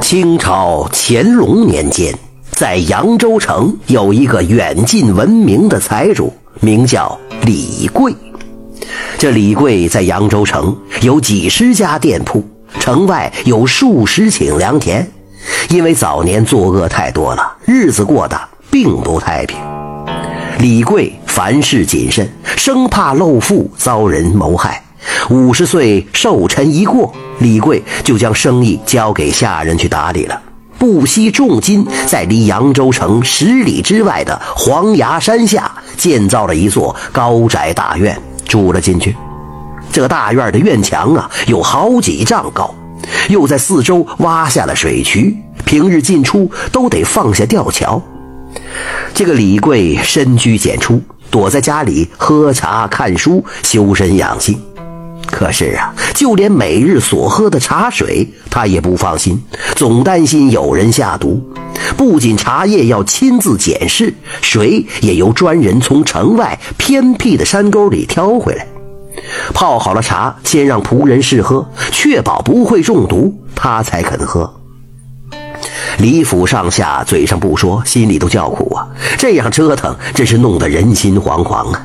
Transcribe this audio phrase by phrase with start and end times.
[0.00, 2.14] 清朝乾隆年间，
[2.50, 8.14] 在扬州城有一个远近闻名的财主，名叫李贵。
[9.18, 12.44] 这李贵在扬州城有几十家店铺，
[12.78, 15.10] 城外有数十顷良田。
[15.68, 18.40] 因为早年作恶太多了，日子过得
[18.70, 19.58] 并不太平。
[20.58, 24.82] 李贵凡事谨慎，生怕漏富遭人谋害。
[25.30, 30.40] 五十岁寿辰一过，李贵就将生意交给下人去打理了，
[30.78, 39.14] 不惜重金在离扬州城十里之外的黄崖山下建造了一座高宅大院，住了进去。
[39.92, 42.74] 这大院的院墙啊有好几丈高，
[43.28, 48.02] 又在四周挖下了水渠，平日进出都得放下吊桥。
[49.14, 54.60] 这个李贵深居简出，躲在家里喝茶看书，修身养性。
[55.34, 59.42] 可是啊，就连每日所喝的茶水，他也不放心，
[59.74, 61.42] 总担心有人下毒。
[61.96, 68.64] 不仅茶叶要亲自检视，水也由专人从城外偏僻的山沟里挑回来。
[69.52, 74.48] 泡好了茶，先让仆人试喝，确保不会中毒，他才肯喝。
[75.98, 78.86] 李府上下嘴上不说，心里都叫苦啊！
[79.18, 81.84] 这样折腾，真是弄得人心惶惶啊！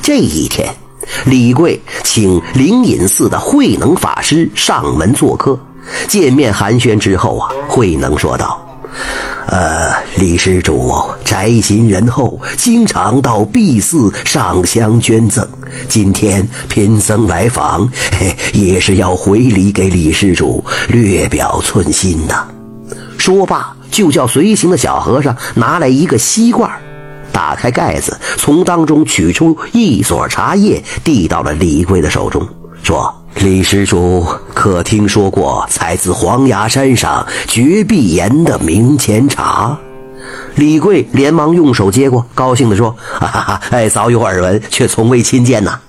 [0.00, 0.74] 这一天。
[1.24, 5.58] 李贵请灵隐寺的慧能法师上门做客，
[6.08, 8.60] 见面寒暄之后啊，慧能说道
[9.48, 10.92] ：“呃，李施主
[11.24, 15.46] 宅心仁厚，经常到敝寺上香捐赠。
[15.88, 22.46] 今天贫僧来访，嘿，也是要回礼给李施主，略表寸心呐。”
[23.18, 26.70] 说罢，就叫随行的小和尚拿来一个锡罐。
[27.34, 32.46] 打开盖子，从当中取出一撮茶叶，递到了李贵的手中，
[32.84, 39.76] 说：“李施主可听说过采自黄崖山上绝壁岩的明前茶？”
[40.54, 45.80] 李贵连忙用手接过，高兴地说：“哈哈，哎，早有耳闻，却从未亲见呐。”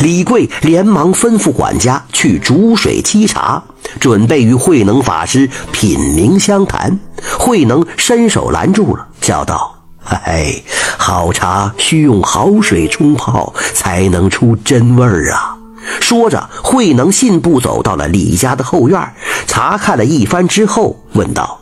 [0.00, 3.62] 李贵连忙吩咐管家去煮水沏茶，
[4.00, 6.98] 准备与慧能法师品茗相谈。
[7.38, 9.77] 慧能伸手拦住了，笑道。
[10.24, 10.54] 哎，
[10.96, 15.56] 好茶需用好水冲泡，才能出真味儿啊！
[16.00, 19.00] 说着，慧能信步走到了李家的后院，
[19.46, 21.58] 查看了一番之后，问道：“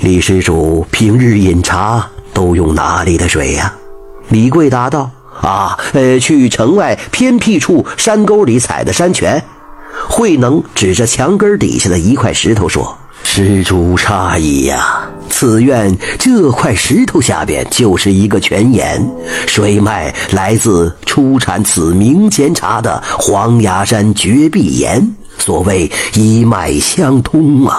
[0.00, 3.72] 李施主平日饮茶都用哪里的水呀？”
[4.28, 5.10] 李贵答道
[5.42, 9.42] ：“啊，呃，去城外偏僻处山沟里采的山泉。”
[10.08, 19.04] 慧能指着墙根底下的一块石头说：“施主诧异呀。”此院这块石头下边就是一个泉眼，
[19.46, 25.16] 水脉来自出产此明前茶的黄崖山绝壁岩。
[25.36, 27.76] 所谓一脉相通啊！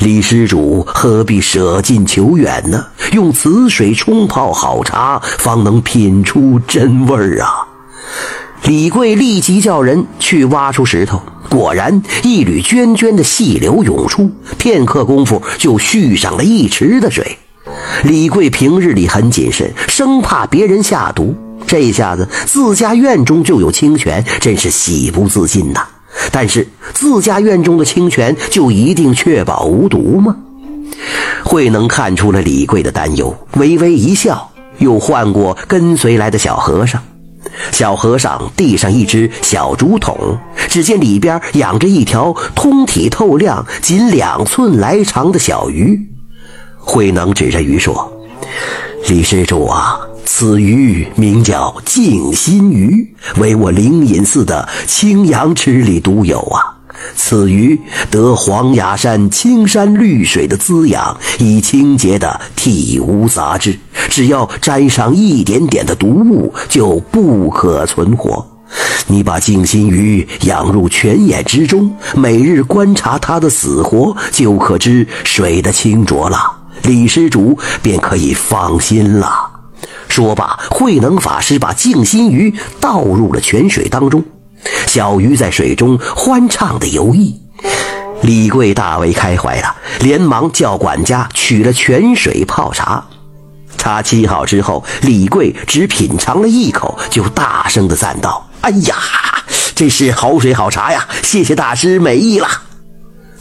[0.00, 2.86] 李施主何必舍近求远呢？
[3.12, 7.68] 用此水冲泡好茶，方能品出真味儿啊！
[8.64, 11.22] 李贵立即叫人去挖出石头。
[11.48, 17.38] 果然，一缕涓涓的细流涌出，片刻功夫就蓄上了一池的水。
[18.02, 21.34] 李贵平日里很谨慎，生怕别人下毒，
[21.66, 25.86] 这下子自家院中就有清泉，真是喜不自禁呐。
[26.32, 30.36] 但是自家院中的清泉就一定确保无毒吗？
[31.44, 37.00] 慧能看出了李贵的担忧，微微一笑，又唤过跟随来的小和尚。
[37.72, 46.00] 小和尚递上一只小竹筒，只见里边养着一条通体透亮、仅两寸来长的小鱼。
[46.76, 48.12] 慧能指着鱼说
[49.08, 56.75] ：“李施主啊，此鱼名叫静心鱼，为我灵隐寺的青阳池里独有啊。”
[57.14, 57.80] 此鱼
[58.10, 68.46] 得黄崖山青山绿水的滋养，以清洁的体无杂质，只要沾上一点点的毒物，就不可存活。
[69.06, 76.38] 你把静心鱼养入泉眼之中，每日观察它的死活，就可知水的清浊了。
[76.82, 79.30] 李施主便可以放心了。
[80.08, 84.22] 说罢，慧能法师把静心鱼倒入了泉水当中。
[84.86, 87.34] 小鱼在水中欢畅地游弋，
[88.22, 93.04] 李贵大为开怀了，连忙叫管家取了泉水泡茶。
[93.76, 98.96] 茶沏好之后，李贵只品尝了一口，就大声地赞道：“哎呀，
[99.74, 101.06] 这是好水好茶呀！
[101.22, 102.48] 谢谢大师美意了。”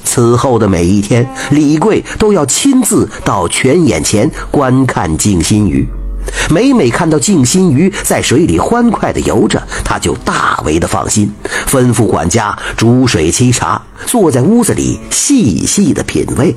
[0.04, 5.88] 此后的每一天，李贵都要亲自到泉眼前观看静心鱼。
[6.50, 11.32] 每每看到静心鱼在水里欢快地游着，他就大为的放心，
[11.68, 16.56] 吩咐管家煮水沏茶，坐在屋子里细细的品味。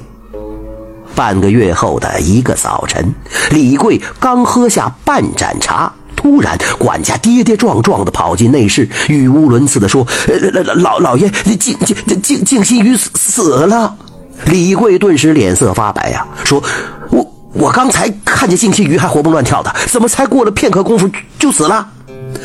[1.14, 3.12] 半个月后的一个早晨，
[3.50, 10.06] 李贵刚喝下半盏茶，突然管家跌跌撞撞地跑进内室，语无伦次地说
[10.52, 13.96] ：“老老老爷，静静静静心鱼死死了。”
[14.46, 16.62] 李贵顿时脸色发白呀，说
[17.58, 21.88] ：“我刚才看见静心鱼还活蹦乱跳的，怎么才过了片刻功夫就死了？”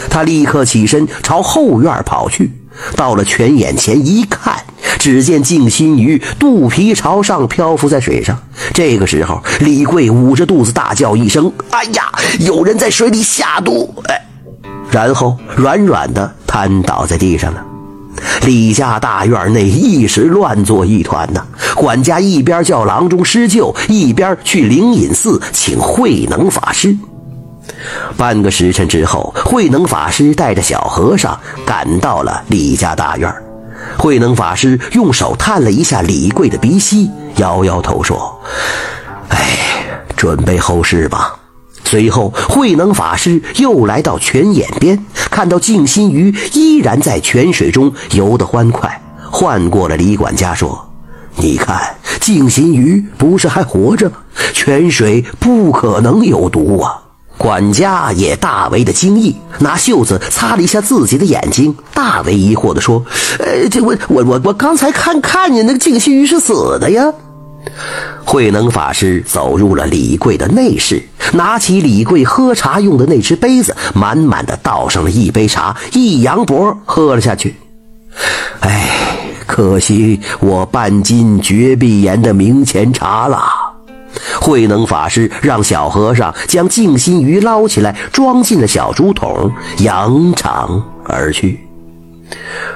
[0.09, 2.51] 他立刻起身朝后院跑去，
[2.95, 4.57] 到了泉眼前一看。
[4.99, 8.37] 只见静心鱼肚皮朝上漂浮在水上。
[8.73, 14.25] 这个时候，李贵捂着肚子大叫一声：“哎呀，有人在水里下毒！”哎，
[14.89, 17.61] 然后软软的瘫倒在地上了。
[18.45, 21.45] 李家大院内一时乱作一团呐。
[21.75, 26.95] 管家一边叫郎中施救，一边去灵隐寺请慧能法师。
[28.15, 33.33] 半个时辰之后，慧能法师带着小和尚赶到了李家大院。
[33.97, 38.39] 慧能法师用手探了一下李贵的鼻息，摇摇头说
[39.29, 39.57] ：“哎，
[40.15, 41.35] 准备后事吧。”
[41.85, 49.01] 随后，慧能法师又来到泉眼边，看到静心鱼依然在泉水中游得欢快，
[49.31, 50.87] 唤过了李管家说
[51.37, 54.17] ：“你看，静心鱼不是还活着吗？
[54.53, 57.01] 泉水不可能有毒啊。”
[57.35, 63.03] 管家也大为的惊异，拿袖子擦了一下自己的眼睛，大为疑惑地说
[63.43, 67.11] ：“呃，这我我我我刚才看看见那个静心鱼是死的呀。”
[68.25, 71.01] 慧能法师走入了李贵的内室，
[71.33, 77.55] 拿起李贵喝茶用的那只杯子，满满的倒上了一杯茶，一扬脖喝了下去。
[78.61, 83.41] 哎，可惜我半斤绝壁岩的明前茶了。
[84.39, 91.59] 慧能法师让小和尚将静心鱼捞起来，装进了小竹筒，扬长而去。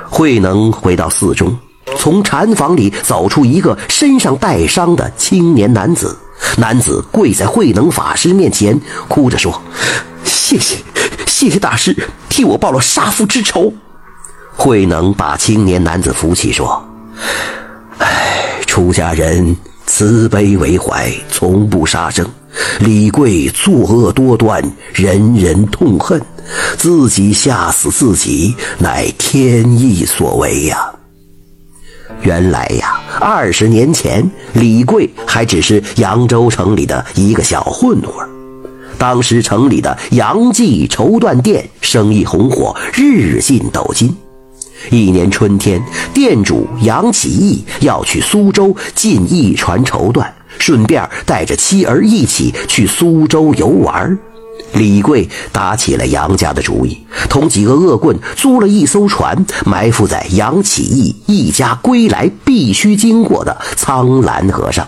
[0.10, 1.56] 慧能回到寺中，
[1.98, 6.18] 从禅房里走出一个身上带伤的青年男子。
[6.58, 9.62] 男子跪在慧能法师面前，哭着说
[10.24, 10.78] ：“谢谢，
[11.26, 11.96] 谢谢大师
[12.30, 13.74] 替我报了杀父之仇。”
[14.56, 16.84] 慧能把青年男子扶起，说
[18.00, 19.56] ：“哎，出家人。”
[19.90, 22.28] 慈悲为怀，从不杀生。
[22.82, 24.62] 李贵作恶多端，
[24.94, 26.22] 人人痛恨，
[26.78, 30.97] 自己吓死自己，乃天意所为呀。
[32.22, 38.28] 原来呀，二十年前，李贵还只是扬州城里的一个小混混。
[38.98, 44.14] 当时城里的杨记绸缎店生意红火，日进斗金。
[44.90, 45.82] 一年春天，
[46.14, 50.28] 店主杨启义要去苏州进一船绸缎，
[50.58, 54.18] 顺便带着妻儿一起去苏州游玩。
[54.74, 56.98] 李贵打起了杨家的主意，
[57.30, 64.88] 同几个恶棍租了一艘船，埋伏在杨启义一家归来必须经过的苍兰河上。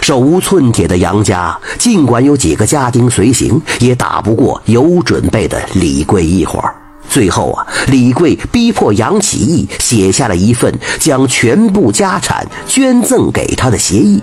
[0.00, 6.62] 手无寸铁的杨家，尽管有几个家丁随行，也打不过有准备的李贵一伙。
[7.08, 14.22] 最后啊，李贵逼迫杨启义写下了一份将全部家产捐赠给他的协议，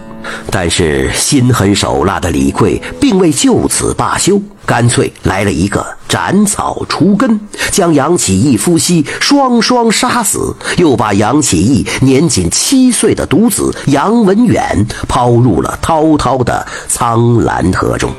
[0.51, 7.39] 但是心狠手辣的李贵并未就此罢休，干脆来了一个斩草除根，
[7.71, 18.11] 将杨启义夫妻双双杀死，又把杨启义年仅七岁的独子杨文远抛入了滔滔的苍兰河中，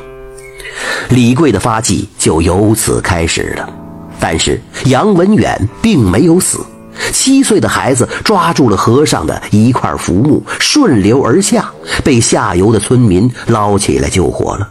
[1.11, 3.69] 李贵的发迹就由此开始了。
[4.19, 6.59] 但是杨文远并没有死，
[7.13, 11.71] 七岁的孩子抓住了河上的一块浮木，顺流而下，
[12.05, 14.69] 被下游的村民捞起来救活了。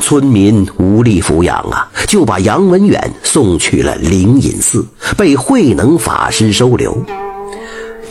[0.00, 4.84] 村民无力抚养啊，就把杨文远送去了灵隐寺，
[5.16, 6.96] 被慧能法师收留。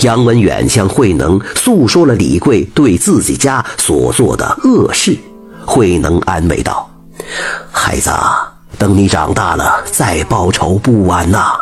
[0.02, 5.18] 杨文远向慧能诉说了李贵对自己家所做的恶事，
[5.66, 6.90] 慧能安慰道
[7.72, 8.10] ：“孩子。”
[8.78, 11.54] 等你长大了再报仇不晚呐。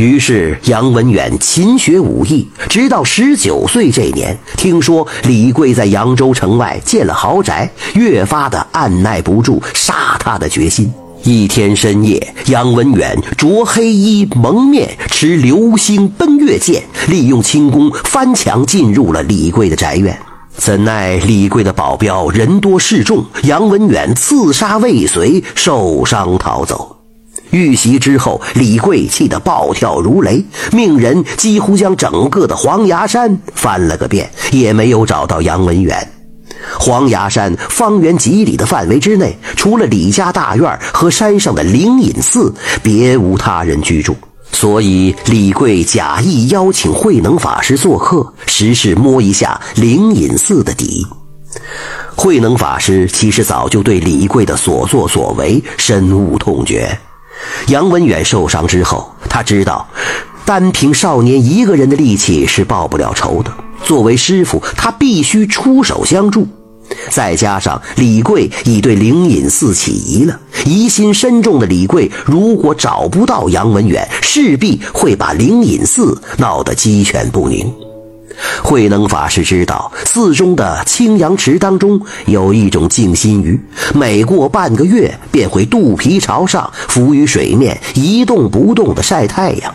[0.00, 10.90] 于是杨文远勤学武艺，直到十九岁这年，听说李贵在扬州城外建了豪宅，越发的按耐不住杀他的决心。
[11.22, 20.18] 一天深夜，杨文远着黑衣蒙面，持流星奔月剑，利用轻功翻墙进入了李贵的宅院。
[20.56, 26.99] 怎奈李贵的保镖人多势众，杨文远刺杀未遂，受伤逃走。
[27.50, 36.06] 遇袭之后，李贵气得暴跳如雷，命人几乎将整个的黄崖山翻了个遍，也没有找到杨文远。
[36.78, 44.16] 黄崖山方圆几里的范围之内，除了李家大院和山上的灵隐寺，别无他人居住。
[44.52, 51.06] 所以李贵假意邀请慧能法师做客，实是摸一下灵隐寺的底。
[52.14, 56.98] 慧能法师其实早就对李贵的所作所为深恶痛绝。
[57.68, 59.88] 杨文远受伤之后，他知道，
[60.44, 63.52] 单凭少年一个人的力气是报不了仇的。
[63.84, 66.46] 作为师傅，他必须出手相助。
[67.08, 77.72] 再加上李贵已对灵隐寺起疑了，疑心深重的李贵，如果找不到杨文远，势必会把灵隐寺闹得鸡犬不宁。
[78.62, 83.58] 慧能法师知道，寺中的青阳池当中有一种静心鱼，
[83.94, 89.74] 每过半个月便会肚皮朝上浮于水面，一动不动地晒太阳。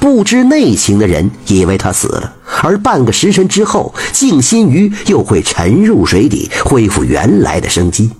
[0.00, 2.32] 不知内情的人以为他死了，
[2.62, 8.10] 而半个时辰之后，静心鱼又会沉入水底，恢复原来的生机。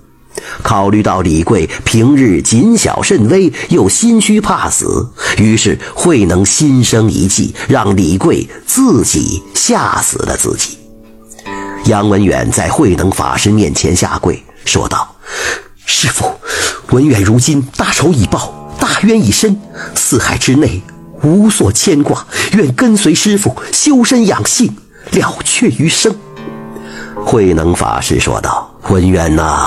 [0.63, 10.79] 考虑到李贵平日谨小慎微，又心虚怕死，于是慧能心生一计，让李贵自己吓死了自己。
[11.87, 15.15] 杨文远在慧能法师面前下跪，说道
[15.87, 16.33] ：“师傅，
[16.91, 19.57] 文远如今大仇已报，大冤已伸，
[19.95, 20.83] 四海之内。”
[21.23, 24.77] 无所牵挂，愿跟随师傅修身养性，
[25.13, 26.15] 了却余生。
[27.25, 29.67] 慧能法师说道：“文远呐，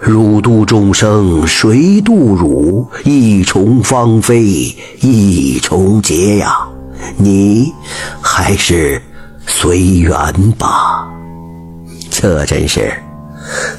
[0.00, 2.86] 汝度众生，谁度汝？
[3.04, 4.42] 一重芳菲，
[5.00, 6.66] 一重劫呀！
[7.16, 7.72] 你
[8.20, 9.02] 还是
[9.46, 10.14] 随缘
[10.52, 11.08] 吧。
[12.10, 12.92] 这真是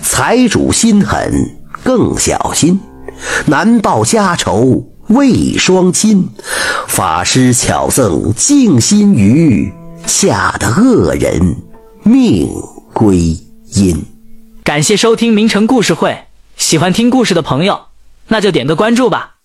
[0.01, 1.31] 财主心狠，
[1.83, 2.79] 更小心，
[3.45, 6.29] 难报家仇。”为双亲，
[6.87, 9.73] 法师巧赠静心鱼，
[10.05, 11.55] 吓得恶人
[12.03, 12.47] 命
[12.93, 13.35] 归
[13.73, 13.99] 阴。
[14.69, 17.87] 感谢收听名城故事会，喜欢听故事的朋友，
[18.27, 19.37] 那就点个关注吧。